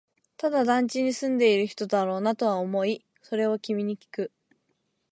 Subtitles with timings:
[0.35, 4.31] ただ、団地に住んでいる人だろうなとは思い、それを君にきく